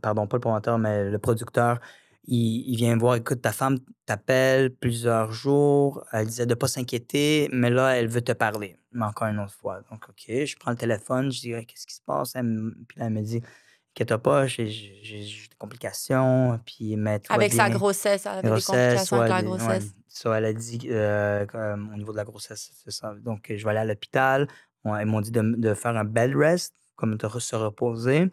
[0.02, 1.80] pardon, pas le promoteur, mais le producteur,
[2.26, 7.72] il, vient voir, écoute, ta femme t'appelle plusieurs jours, elle disait de pas s'inquiéter, mais
[7.72, 9.82] là, elle veut te parler, mais encore une autre fois.
[9.90, 12.34] Donc, OK, je prends le téléphone, je dis, qu'est-ce qui se passe?
[12.34, 13.42] puis là, elle me dit,
[14.00, 16.60] inquiète pas, j'ai des complications.
[16.66, 19.94] Puis, mais avec sa grossesse, elle avait des complications avec la grossesse?
[20.08, 23.14] ça, elle a dit euh, au niveau de la grossesse, c'est ça.
[23.22, 24.48] Donc, je vais aller à l'hôpital.
[24.86, 28.30] ils m'ont dit de, de, faire un bed rest, comme de se reposer.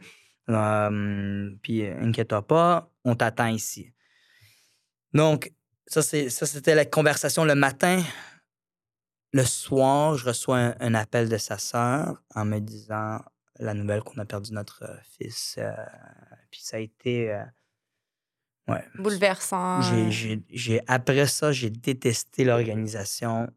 [1.62, 3.92] puis, inquiète pas, on t'attend ici.
[5.12, 5.52] Donc,
[5.86, 8.02] ça, c'était la conversation le matin.
[9.32, 13.20] Le soir, je reçois un appel de sa sœur en me disant
[13.58, 15.56] la nouvelle qu'on a perdu notre euh, fils.
[15.58, 15.72] Euh,
[16.50, 17.32] puis ça a été.
[17.32, 17.44] Euh,
[18.68, 18.84] ouais.
[18.96, 19.80] Bouleversant.
[20.10, 23.48] J'ai, après ça, j'ai détesté l'organisation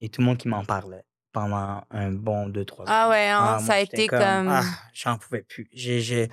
[0.00, 2.88] et tout le monde qui m'en parlait pendant un bon deux, trois ans.
[2.90, 4.48] Ah ouais, hein, ah, ça a été comme.
[4.48, 5.68] Ah, j'en pouvais plus.
[5.72, 6.28] J'ai.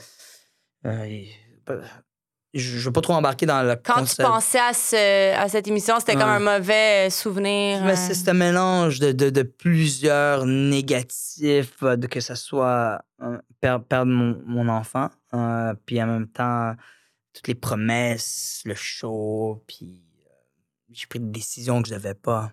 [2.53, 5.67] Je ne veux pas trop embarquer dans le Quand tu pensais à, ce, à cette
[5.67, 7.83] émission, c'était comme un mauvais souvenir.
[7.83, 13.01] Mais c'est ce mélange de, de, de plusieurs négatifs, de que ce soit
[13.62, 16.73] perdre, mon, mon, enfant, euh, puis en même temps,
[17.33, 20.29] toutes les promesses, le show, puis euh,
[20.91, 22.51] j'ai pris des décisions que je n'avais pas.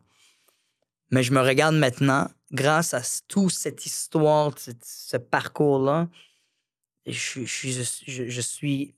[1.10, 6.08] Mais je me regarde maintenant, grâce à toute cette histoire, ce, parcours-là,
[7.06, 8.95] je, je, je, suis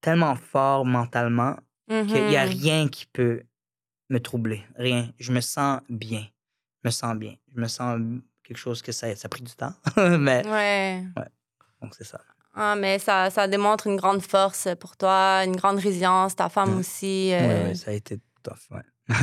[0.00, 1.56] tellement fort mentalement
[1.88, 2.62] qu'il n'y a mm-hmm.
[2.62, 3.42] rien qui peut
[4.10, 4.62] me troubler.
[4.76, 5.10] Rien.
[5.18, 6.26] Je me sens bien.
[6.82, 7.34] Je me sens bien.
[7.54, 8.00] Je me sens
[8.42, 9.72] quelque chose que ça, ça a pris du temps.
[9.96, 11.04] mais, ouais.
[11.16, 11.28] ouais.
[11.80, 12.20] Donc, c'est ça.
[12.54, 16.78] Ah, mais ça, ça démontre une grande force pour toi, une grande résilience, ta femme
[16.78, 17.30] aussi.
[17.32, 17.68] Euh...
[17.68, 18.82] Oui, ça a été tough, ouais.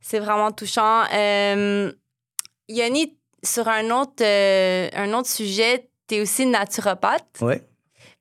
[0.00, 1.04] C'est vraiment touchant.
[1.14, 1.90] Euh,
[2.68, 7.38] Yanni, sur un autre, euh, un autre sujet, tu es aussi naturopathe.
[7.40, 7.54] Oui.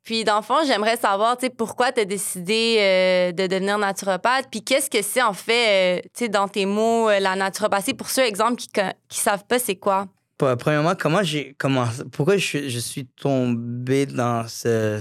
[0.03, 4.63] Puis, dans le fond, j'aimerais savoir, pourquoi tu as décidé euh, de devenir naturopathe, puis
[4.63, 7.93] qu'est-ce que c'est, en fait, euh, dans tes mots, euh, la naturopathie?
[7.93, 10.07] Pour ceux, exemple, qui ne savent pas c'est quoi.
[10.37, 14.99] Premièrement, comment j'ai commencé, pourquoi je, je, suis tombé dans ce,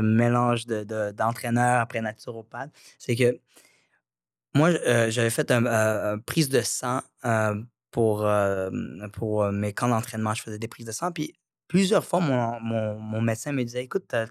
[0.00, 3.38] mélange d'entraîneur de, après naturopathe, c'est que
[4.54, 4.72] moi,
[5.08, 7.00] j'avais fait une un prise de sang
[7.92, 8.28] pour,
[9.12, 10.34] pour mes camps d'entraînement.
[10.34, 11.32] Je faisais des prises de sang, puis
[11.68, 14.28] plusieurs fois, mon, mon, mon médecin me disait Écoute, tu as,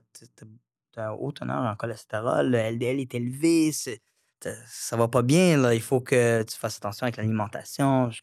[0.97, 5.81] un haut teneur en cholestérol, le LDL est élevé, ça va pas bien, là, il
[5.81, 8.09] faut que tu fasses attention avec l'alimentation.
[8.09, 8.21] Je,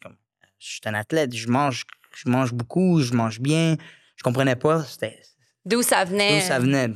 [0.59, 3.77] je suis un athlète, je mange, je mange beaucoup, je mange bien.
[4.15, 4.85] Je comprenais pas.
[5.65, 6.39] D'où ça venait?
[6.39, 6.89] D'où ça venait.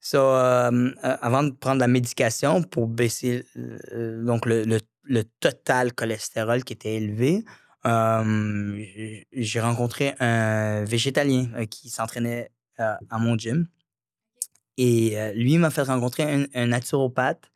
[0.00, 0.70] So, euh,
[1.04, 6.64] euh, avant de prendre la médication pour baisser euh, donc le, le, le, total cholestérol
[6.64, 7.44] qui était élevé,
[7.84, 13.68] j'ai rencontré un végétalien qui s'entraînait à mon gym.
[14.76, 17.50] Et lui m'a fait rencontrer un, naturopathe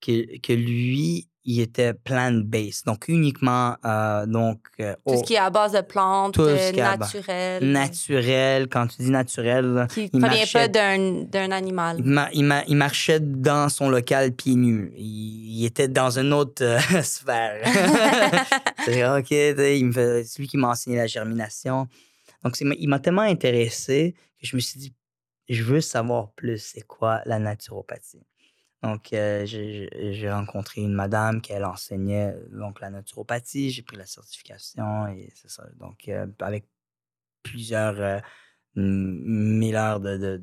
[0.00, 5.38] que, que lui, il était plant-based, donc uniquement euh, donc euh, Tout ce qui est
[5.38, 7.64] à base de plantes, euh, naturelles.
[7.72, 8.68] naturel.
[8.68, 11.96] Quand tu dis naturel, Qui ne provient pas d'un d'un animal.
[11.98, 14.92] il, ma- il ma- il marchait dans son local pieds nus.
[14.96, 17.62] Il, il était dans une autre euh, sphère.
[18.84, 21.86] C'est OK, il me fait- c'est lui qui m'a enseigné la germination.
[22.44, 24.94] Donc, il m'a tellement intéressé que je me suis dit,
[25.48, 28.22] je veux savoir plus c'est quoi la naturopathie.
[28.82, 33.70] Donc, euh, j'ai rencontré une madame qui, enseignait donc, la naturopathie.
[33.70, 35.66] J'ai pris la certification et c'est ça.
[35.78, 36.66] Donc, euh, avec
[37.42, 38.20] plusieurs euh,
[39.74, 40.36] heures de, de,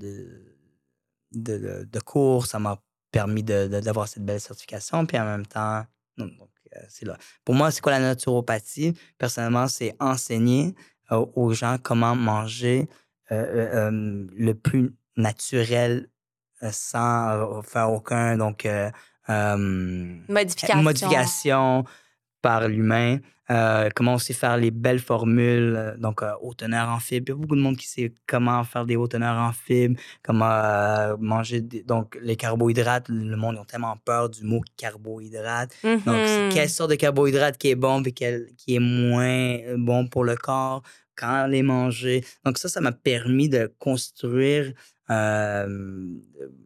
[1.31, 2.79] de, de, cours, ça m'a
[3.11, 5.05] permis de- d'avoir cette belle certification.
[5.05, 5.83] Puis en même temps,
[6.17, 6.31] donc,
[6.75, 7.17] euh, là.
[7.43, 8.93] Pour moi, c'est quoi la naturopathie?
[9.17, 10.75] Personnellement, c'est enseigner
[11.11, 12.87] euh, aux gens comment manger
[13.31, 16.16] euh, euh, euh, le plus naturel euh,
[16.71, 18.89] sans euh, faire aucun donc euh,
[19.29, 19.55] euh,
[20.27, 20.81] Modification.
[20.83, 21.83] modification
[22.41, 23.17] par l'humain.
[23.49, 27.27] Euh, comment aussi faire les belles formules, euh, donc euh, haute teneur en fibres.
[27.27, 29.97] Il y a beaucoup de monde qui sait comment faire des hautes teneurs en fibres,
[30.21, 33.07] comment euh, manger des- donc les carbohydrates.
[33.07, 35.71] Le monde ont tellement peur du mot carbohydrate.
[35.83, 36.49] Donc, c'est Mhm.
[36.51, 40.35] quelle sorte de carbohydrate qui est bon et qui est moins euh, bon pour le
[40.35, 40.83] corps,
[41.15, 42.25] quand les manger.
[42.43, 44.73] Donc, ça, ça m'a permis de construire
[45.09, 46.07] euh,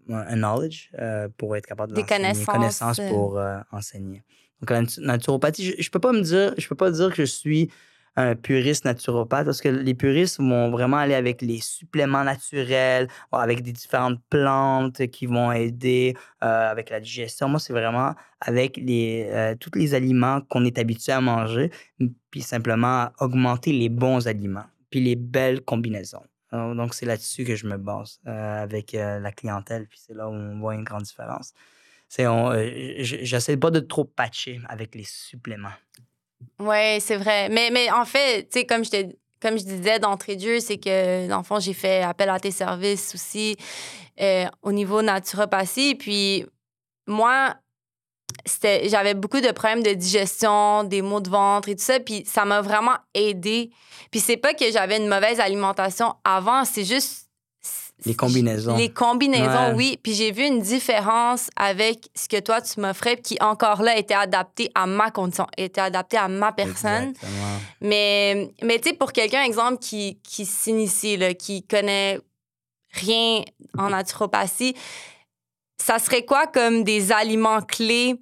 [0.09, 3.09] un knowledge euh, pour être capable de Des connaissances, connaissances euh.
[3.09, 4.23] pour euh, enseigner.
[4.59, 7.25] Donc, la natu- naturopathie, je, je peux pas me dire, je peux pas dire que
[7.25, 7.69] je suis
[8.17, 13.61] un puriste naturopathe parce que les puristes vont vraiment aller avec les suppléments naturels, avec
[13.63, 17.47] des différentes plantes qui vont aider euh, avec la digestion.
[17.47, 21.71] Moi, c'est vraiment avec les, euh, tous les aliments qu'on est habitué à manger,
[22.31, 26.23] puis simplement augmenter les bons aliments, puis les belles combinaisons.
[26.53, 30.13] Euh, Donc, c'est là-dessus que je me base euh, avec euh, la clientèle, puis c'est
[30.13, 31.53] là où on voit une grande différence.
[32.09, 32.51] C'est, on,
[32.99, 35.71] j'essaie pas de trop patcher avec les suppléments.
[36.59, 37.47] Oui, c'est vrai.
[37.49, 40.59] Mais, mais en fait, tu sais, comme je te- comme je disais d'entrée de jeu,
[40.59, 43.55] c'est que, dans le fond, j'ai fait appel à tes services aussi
[44.61, 45.95] au niveau naturopathie.
[45.95, 46.45] Puis,
[47.07, 47.55] moi,
[48.85, 51.99] j'avais beaucoup de problèmes de digestion, des maux de ventre et tout ça.
[51.99, 53.71] Puis, ça m'a vraiment aidé.
[54.11, 57.27] Puis, c'est pas que j'avais une mauvaise alimentation avant, c'est juste.
[58.03, 58.75] Les combinaisons.
[58.77, 59.73] Les combinaisons, Ouais.
[59.75, 59.99] oui.
[60.01, 64.15] Puis j'ai vu une différence avec ce que toi, tu m'offrais, qui encore là était
[64.15, 67.09] adapté à ma condition, était adapté à ma personne.
[67.09, 67.59] Exactement.
[67.79, 72.19] Mais, mais tu sais, pour quelqu'un, exemple, qui, qui s'initie, qui connaît
[72.93, 73.43] rien
[73.77, 74.75] en naturopathie,
[75.81, 78.15] ça serait quoi comme des aliments clés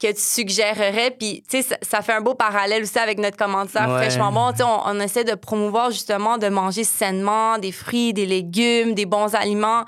[0.00, 1.12] que tu suggérerais?
[1.18, 3.96] Puis, tu sais, ça, ça fait un beau parallèle aussi avec notre commanditaire Ouais.
[3.98, 4.50] fraîchement bon.
[4.52, 8.94] Tu sais, on, on essaie de promouvoir justement de manger sainement, des fruits, des légumes,
[8.94, 9.84] des bons aliments.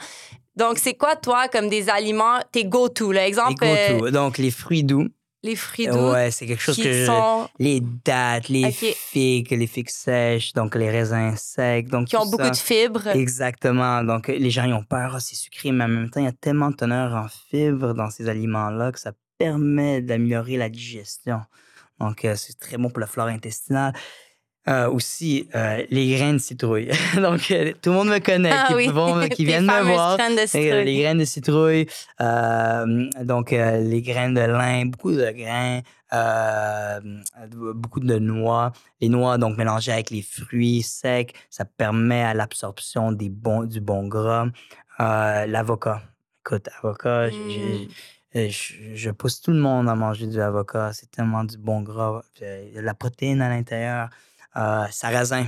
[0.54, 3.12] Donc, c'est quoi, toi, comme des aliments, tes go-to?
[3.12, 3.26] là?
[3.26, 4.10] Exemple, euh, go-to.
[4.10, 5.06] Donc, les fruits doux.
[5.46, 9.66] Les doux Ouais, c'est quelque chose qui que je- sont Les dattes, les figues, les
[9.66, 11.88] figues sèches, donc les raisins secs.
[11.88, 13.06] Donc qui ont beaucoup de fibres.
[13.08, 14.02] Exactement.
[14.02, 16.28] Donc, les gens, ils ont peur, Ah, c'est sucré, mais en même temps, il y
[16.28, 21.40] a tellement de teneur en fibres dans ces aliments-là que ça permet d'améliorer la digestion.
[22.00, 23.92] Donc, euh, c'est très bon pour la flore intestinale.
[24.68, 26.90] Euh, aussi, euh, les graines de citrouille.
[27.16, 30.16] Donc, euh, tout le monde me connaît, Ah qui, oui, vont- qui viennent me voir.
[30.16, 30.82] graines de.
[30.84, 31.86] Les graines de citrouille,
[33.22, 35.80] donc les graines de lin, beaucoup de grains,
[37.74, 38.72] beaucoup de noix.
[39.00, 43.80] Les noix, donc mélangées avec les fruits secs, ça permet à l'absorption des bons, du
[43.80, 44.46] bon gras.
[44.98, 46.02] L'avocat.
[46.44, 47.88] Écoute, avocat, j'ai-
[48.34, 48.48] Mm.
[48.50, 50.90] je, je pousse tout le monde à manger du avocat.
[50.92, 52.22] C'est tellement du bon gras.
[52.40, 54.08] Il y a de la protéine à l'intérieur.
[54.56, 55.46] Euh, sarrasin.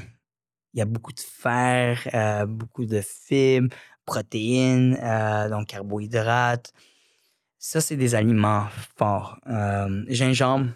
[0.75, 6.73] Il y a beaucoup de fer, euh, beaucoup de fibres, protéines, euh, donc carbohydrates.
[7.59, 8.67] Ça, c'est des aliments
[8.97, 9.39] forts.
[9.49, 10.69] Euh, gingembre.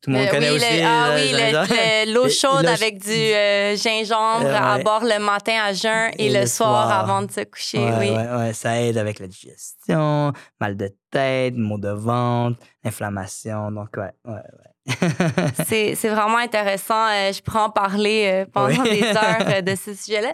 [0.00, 0.76] Tout le monde connaît oui, aussi.
[0.78, 5.18] le- ah oui, le- l'eau Le- chaude avec du euh, gingembre Euh, à boire le
[5.18, 7.78] matin à jeun et, le, soir, avant de se coucher.
[7.84, 8.38] Ouais, oui.
[8.38, 13.72] ouais, ça aide avec la digestion, mal de tête, maux de ventre, inflammation.
[13.72, 14.70] Donc, ouais, ouais, ouais.
[15.68, 17.06] C'est vraiment intéressant.
[17.08, 18.90] Euh, je pourrais en parler euh, pendant Oui.
[19.00, 20.32] des heures euh, de ce sujet-là.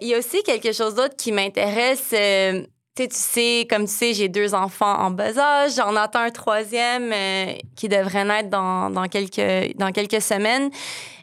[0.00, 2.08] Il y a aussi quelque chose d'autre qui m'intéresse.
[2.10, 5.72] Tu sais, tu sais, comme tu sais, j'ai deux enfants en bas âge.
[5.76, 10.70] J'en attends un troisième euh, qui devrait naître dans, dans, quelques, dans quelques semaines.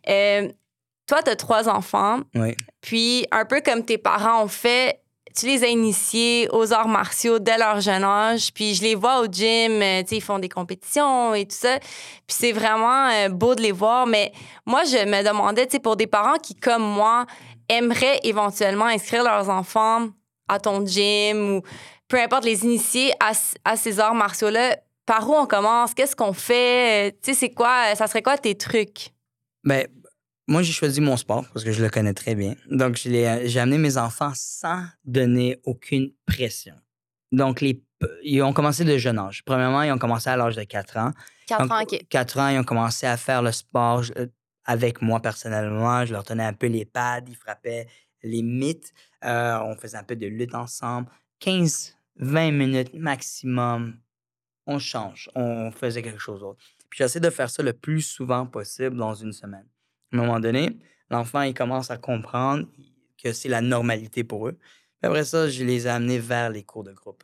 [0.09, 0.49] Euh,
[1.07, 2.19] toi, tu as trois enfants.
[2.35, 2.55] oui.
[2.81, 5.00] Puis, un peu comme tes parents ont fait,
[5.35, 8.53] tu les as initiés aux arts martiaux dès leur jeune âge.
[8.53, 11.55] Puis, je les vois au gym, euh, tu sais, ils font des compétitions et tout
[11.55, 11.79] ça.
[11.79, 14.07] Puis, c'est vraiment euh, beau de les voir.
[14.07, 14.31] Mais
[14.65, 17.25] moi, je me demandais, tu sais, pour des parents qui, comme moi,
[17.69, 20.07] aimeraient éventuellement inscrire leurs enfants
[20.47, 21.61] à ton gym ou
[22.11, 25.93] peu importe, les initier à, ces arts martiaux-là, par où on commence?
[25.93, 27.13] Qu'est-ce qu'on fait?
[27.23, 27.95] Tu sais, c'est quoi?
[27.95, 29.11] Ça serait quoi tes trucs?
[29.63, 29.87] Ben,
[30.51, 32.55] moi, j'ai choisi mon sport parce que je le connais très bien.
[32.69, 33.25] Donc, j'ai
[33.57, 36.75] amené mes enfants sans donner aucune pression.
[37.31, 37.81] Donc, les,
[38.23, 39.43] ils ont commencé de jeune âge.
[39.45, 41.11] Premièrement, ils ont commencé à l'âge de 4 ans.
[41.47, 42.05] 4 ans, OK.
[42.09, 44.27] 4 ans, ils ont commencé à faire le sport euh,
[44.65, 46.05] avec moi personnellement.
[46.05, 47.87] Je leur tenais un peu les pads, ils frappaient
[48.21, 48.91] les mythes.
[49.23, 51.07] Euh, on faisait un peu de lutte ensemble.
[51.39, 53.97] 15, 20 minutes maximum,
[54.67, 56.59] on change, on faisait quelque chose d'autre.
[56.89, 59.65] Puis j'essaie de faire ça le plus souvent possible dans une semaine.
[60.11, 60.77] À un moment donné,
[61.09, 62.67] l'enfant, il commence à comprendre
[63.21, 64.57] que c'est la normalité pour eux.
[64.99, 67.23] Puis après ça, je les ai amenés vers les cours de groupe.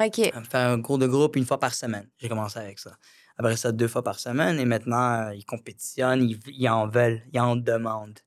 [0.00, 0.14] OK.
[0.50, 2.08] Faire un cours de groupe une fois par semaine.
[2.18, 2.96] J'ai commencé avec ça.
[3.36, 4.58] Après ça, deux fois par semaine.
[4.60, 8.18] Et maintenant, ils compétitionnent, ils en veulent, ils en demandent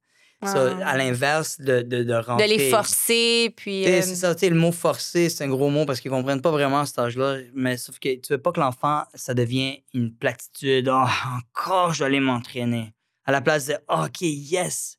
[0.42, 2.48] à l'inverse de, de, de, rentrer.
[2.48, 3.84] De les forcer, puis.
[3.84, 7.00] C'est ça, le mot forcer, c'est un gros mot parce qu'ils comprennent pas vraiment cet
[7.00, 7.38] âge-là.
[7.54, 10.90] Mais sauf que tu veux pas que l'enfant, ça devienne une platitude.
[10.92, 11.06] Oh,
[11.38, 12.94] encore, je dois aller m'entraîner.
[13.32, 14.98] À la place de, OK, yes,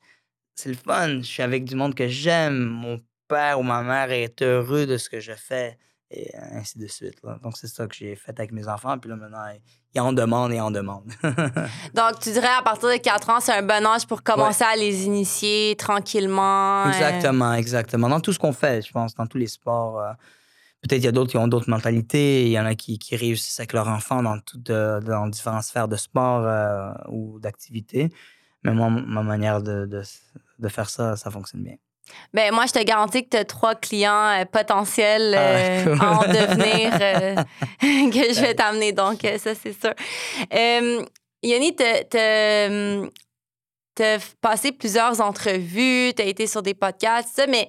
[0.54, 1.18] c'est le fun.
[1.18, 2.64] Je suis avec du monde que j'aime.
[2.64, 5.76] Mon père ou ma mère est heureux de ce que je fais
[6.10, 7.18] et ainsi de suite.
[7.42, 8.96] Donc, c'est ça que j'ai fait avec mes enfants.
[8.96, 9.44] Puis là, maintenant,
[9.94, 11.12] ils en demandent et en demandent.
[11.94, 14.76] Donc, tu dirais à partir de 4 ans, c'est un bon âge pour commencer à
[14.76, 16.86] les initier tranquillement.
[16.86, 16.88] Euh.
[16.88, 18.08] Exactement, exactement.
[18.08, 20.00] Dans tout ce qu'on fait, je pense, dans tous les sports.
[20.00, 20.12] Euh,
[20.82, 22.44] peut-être il y a d'autres qui ont d'autres mentalités.
[22.44, 24.38] Il y en a qui, qui réussissent avec leur enfant dans,
[25.00, 28.10] dans différentes sphères de sport euh, ou d'activité.
[28.64, 30.02] Mais moi, ma manière de, de,
[30.58, 31.76] de faire ça, ça fonctionne bien.
[32.34, 36.92] Ben, moi, je te garantis que tu as trois clients euh, potentiels ah, en devenir
[37.00, 37.36] euh,
[38.10, 38.92] que je vais t'amener.
[38.92, 39.94] Donc, ça, c'est sûr.
[41.44, 41.84] Yanni, tu
[44.02, 47.68] as passé plusieurs entrevues, tu as été sur des podcasts, ça, mais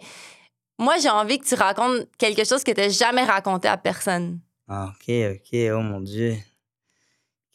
[0.80, 4.40] moi, j'ai envie que tu racontes quelque chose que tu n'as jamais raconté à personne.
[4.68, 5.60] Ah, OK, OK.
[5.74, 6.38] Oh mon Dieu.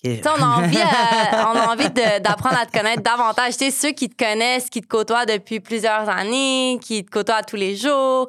[0.05, 0.83] On a envie, euh,
[1.33, 3.55] on a envie d'apprendre à te connaître davantage.
[3.55, 7.57] sais, ceux qui te connaissent, qui te côtoient depuis plusieurs années, qui te côtoient tous
[7.57, 8.29] les jours.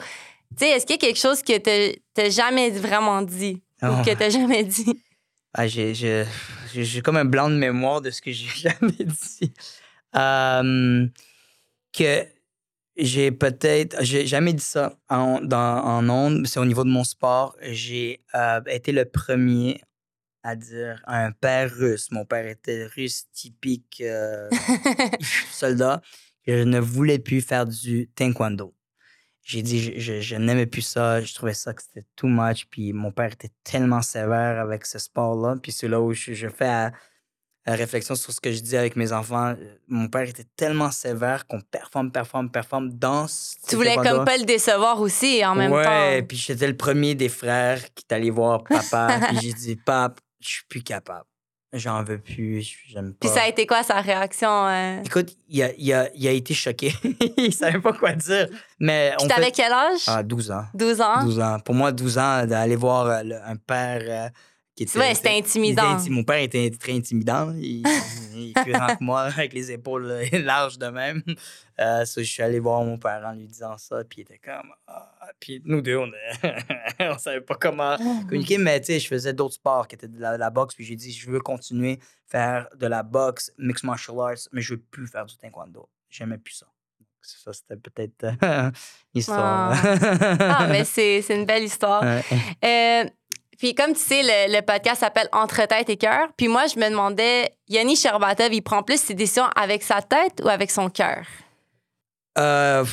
[0.59, 4.03] Est-ce qu'il y a quelque chose que tu n'as jamais vraiment dit ou oh.
[4.03, 4.99] que tu n'as jamais dit?
[5.53, 6.25] Ah, j'ai
[7.03, 9.53] comme un blanc de mémoire de ce que j'ai jamais dit.
[10.15, 11.07] Euh,
[11.93, 12.25] que
[12.99, 17.03] j'ai peut-être, j'ai jamais dit ça en, dans, en ondes, c'est au niveau de mon
[17.03, 17.55] sport.
[17.61, 19.81] J'ai euh, été le premier
[20.43, 22.11] à dire un père russe.
[22.11, 24.49] Mon père était russe typique euh,
[25.51, 26.01] soldat.
[26.47, 28.73] Je ne voulais plus faire du taekwondo.
[29.43, 31.21] J'ai dit, je, je, n'aimais plus ça.
[31.21, 32.67] Je trouvais ça que c'était too much.
[32.69, 35.55] Puis mon père était tellement sévère avec ce sport-là.
[35.61, 36.91] Puis c'est là où je, fais
[37.69, 39.55] la, réflexion sur ce que je dis avec mes enfants.
[39.87, 43.27] Mon père était tellement sévère qu'on performe, performe, performe dans
[43.67, 45.77] Tu voulais comme pas le décevoir aussi en même temps.
[45.77, 49.19] Ouais, puis j'étais le premier des frères qui est allé voir papa.
[49.29, 51.25] puis j'ai dit, papa, je suis plus capable.
[51.71, 53.27] J'en veux plus, j'aime pas.
[53.27, 54.49] Puis ça a été quoi sa réaction?
[54.67, 55.03] Euh?
[55.05, 56.91] Écoute, il a, il, a, il a, été choqué.
[57.37, 58.47] il savait pas quoi dire.
[58.79, 60.01] Mais Puis t'avais quel âge?
[60.07, 60.65] Ah, 12 ans.
[60.73, 61.23] 12 ans?
[61.23, 61.59] 12 ans.
[61.59, 64.29] Pour moi, 12 ans, d'aller voir euh, un père euh,
[64.95, 65.97] ouais, c'était intimidant.
[66.09, 67.53] mon père était très intimidant.
[67.55, 67.83] Il,
[68.35, 71.23] il plus grand que moi, avec les épaules larges de même.
[71.79, 74.73] Euh, je suis allé voir mon père en lui disant ça, puis il était comme.
[74.87, 75.11] Ah.
[75.39, 76.07] Puis nous deux, on
[77.13, 78.23] ne savait pas comment ah.
[78.27, 80.95] communiquer, mais tu sais, je faisais d'autres sports qui étaient de la, boxe, puis j'ai
[80.95, 84.79] dit, je veux continuer à faire de la boxe, mixed martial arts, mais je veux
[84.79, 85.87] plus faire du taekwondo.
[86.09, 86.67] J'aimais plus ça.
[87.21, 88.25] Ça, c'était peut-être
[89.13, 89.73] l'histoire.
[89.73, 90.37] Ah.
[90.39, 90.67] ah.
[90.67, 92.03] mais c'est une belle histoire.
[92.63, 93.05] Euh,
[93.59, 96.29] puis comme tu sais, le, podcast s'appelle Entre tête et cœur.
[96.37, 100.41] Puis moi, je me demandais, Yanni Sherbatov, il prend plus ses décisions avec sa tête
[100.41, 101.25] ou avec son cœur?
[102.37, 102.85] Euh,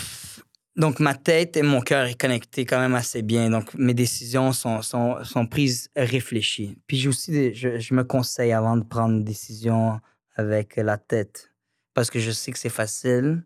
[0.75, 3.49] donc, ma tête et mon cœur est connecté quand même assez bien.
[3.49, 6.77] Donc, mes décisions sont, sont, sont prises réfléchies.
[6.89, 10.01] Puis, aussi, je, je, me conseille avant de prendre une décision
[10.35, 11.53] avec la tête.
[11.95, 13.45] Parce que je sais que c'est facile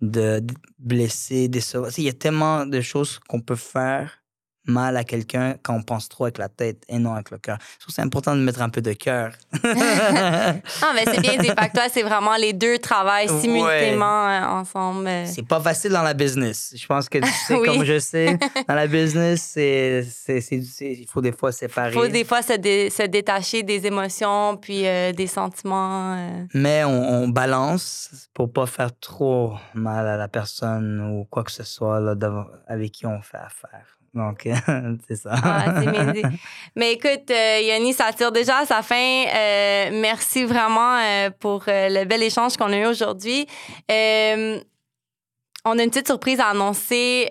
[0.00, 0.42] de
[0.80, 1.92] blesser, décevoir.
[1.96, 4.25] Il y a tellement de choses qu'on peut faire
[4.66, 7.58] mal à quelqu'un quand on pense trop avec la tête et non avec le cœur.
[7.60, 9.32] Je trouve que c'est important de mettre un peu de cœur.
[9.64, 10.54] ah,
[10.94, 11.48] mais c'est bien dit.
[11.48, 15.08] Fait toi, c'est vraiment les deux travaillent simultanément euh, ensemble.
[15.26, 16.74] C'est pas facile dans la business.
[16.76, 18.38] Je pense que tu sais, comme je sais,
[18.68, 21.90] dans la business, il faut des fois séparer.
[21.90, 26.14] Il faut des fois se, se détacher des émotions puis euh, des sentiments.
[26.16, 26.44] Euh.
[26.54, 31.64] Mais on, balance pour pas faire trop mal à la personne ou quoi que ce
[31.64, 32.14] soit là,
[32.66, 33.95] avec qui on fait affaire.
[34.16, 34.48] Donc,
[35.08, 35.34] c'est ça.
[35.34, 35.80] Ah,
[36.76, 38.96] Mais écoute, euh, Yanni, ça tire déjà à sa fin.
[38.96, 43.46] Euh, merci vraiment euh, pour le bel échange qu'on a eu aujourd'hui.
[43.90, 47.28] on a une petite surprise à annoncer.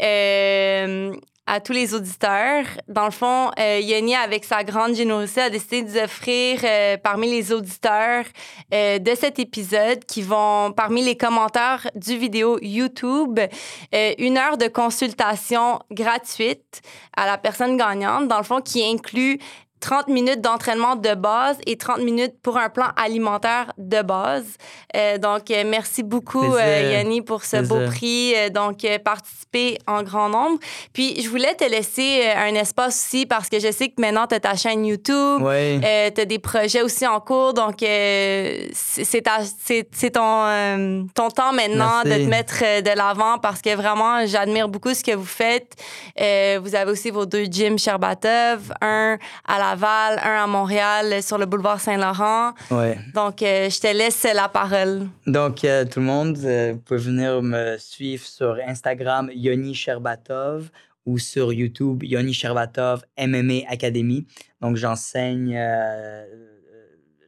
[1.48, 2.66] À tous les auditeurs.
[2.88, 8.26] Dans le fond, euh, avec sa grande générosité, a décidé d'offrir euh, parmi les auditeurs
[8.74, 14.58] euh, de cet épisode, qui vont, parmi les commentaires du vidéo YouTube, euh, une heure
[14.58, 16.82] de consultation gratuite
[17.16, 19.39] à la personne gagnante, dans le fond, qui inclut
[19.86, 24.58] 30 minutes d'entraînement de base et 30 minutes pour un plan alimentaire de base.
[24.96, 26.92] Euh, donc, euh, merci beaucoup, euh.
[26.92, 28.34] Yanni, pour ce beau prix.
[28.52, 30.58] Donc, participer en grand nombre.
[30.92, 34.34] Puis, je voulais te laisser un espace aussi parce que je sais que maintenant, tu
[34.34, 35.42] as ta chaîne YouTube.
[35.42, 35.80] Oui.
[35.84, 42.10] Euh, tu as des projets aussi en cours, donc c'est ton, ton temps maintenant Merci.
[42.10, 45.76] de te mettre de l'avant parce que vraiment, j'admire beaucoup ce que vous faites.
[46.18, 51.38] Vous avez aussi vos deux gyms Sherbatov, un à Laval, un à Montréal euh, sur
[51.38, 52.54] le boulevard Saint-Laurent.
[52.72, 52.98] Ouais.
[53.14, 55.08] Donc, euh, je te laisse la parole.
[55.28, 60.70] Donc, euh, tout le monde, vous pouvez venir me suivre sur Instagram, Yoni Sherbatov,
[61.06, 64.26] ou sur YouTube, Yoni Sherbatov MMA Academy.
[64.62, 65.60] Donc, j'enseigne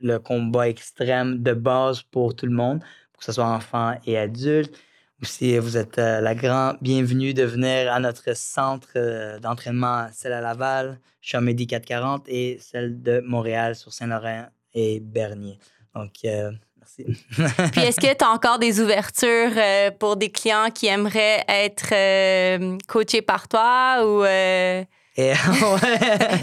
[0.01, 2.79] le combat extrême de base pour tout le monde,
[3.11, 4.73] pour que ce soit enfants et adultes.
[5.23, 10.33] Aussi, vous êtes euh, la grande bienvenue de venir à notre centre euh, d'entraînement, celle
[10.33, 14.45] à Laval, Chamédie 440, et celle de Montréal sur Saint-Laurent
[14.75, 15.57] et Bernier.
[15.95, 17.03] Donc, euh, merci.
[17.71, 19.59] Puis, est-ce que tu as encore des ouvertures
[19.97, 24.23] pour des clients qui aimeraient être coachés par toi ou.
[24.23, 24.85] Et,
[25.17, 25.33] ouais.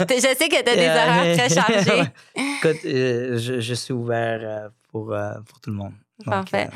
[0.09, 2.03] je sais que tu as des horaires très chargés.
[2.35, 5.15] Écoute, je, je suis ouvert pour,
[5.47, 5.93] pour tout le monde.
[6.23, 6.69] Parfait.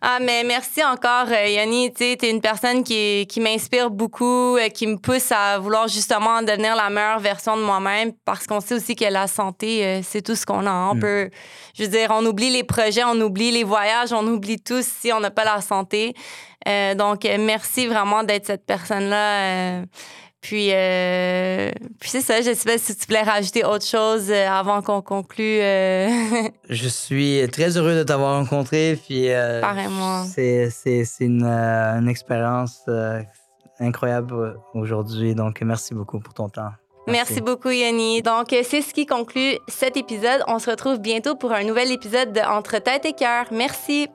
[0.00, 1.92] Ah, mais merci encore, euh, Yanni.
[1.92, 6.40] Tu es une personne qui, qui m'inspire beaucoup, euh, qui me pousse à vouloir justement
[6.42, 10.22] devenir la meilleure version de moi-même parce qu'on sait aussi que la santé, euh, c'est
[10.22, 10.72] tout ce qu'on a.
[10.90, 11.00] On Mm.
[11.00, 11.30] peut,
[11.76, 15.12] je veux dire, on oublie les projets, on oublie les voyages, on oublie tout si
[15.12, 16.14] on n'a pas la santé.
[16.66, 19.80] Euh, donc, merci vraiment d'être cette personne-là.
[19.80, 19.84] euh,
[20.46, 22.40] puis, euh, puis c'est ça.
[22.40, 25.60] Je sais pas si tu voulais rajouter autre chose euh, avant qu'on conclue.
[25.60, 26.08] euh,
[26.70, 28.96] je suis très heureux de t'avoir rencontré.
[29.04, 29.60] Puis, euh.
[30.32, 32.82] C'est, c'est, c'est une, une expérience
[33.80, 35.34] incroyable aujourd'hui.
[35.34, 36.70] Donc, merci beaucoup pour ton temps.
[37.08, 38.22] Merci beaucoup, Yanni.
[38.22, 40.44] Donc, c'est ce qui conclut cet épisode.
[40.46, 43.46] On se retrouve bientôt pour un nouvel épisode de Entre tête et cœur.
[43.50, 44.08] Merci.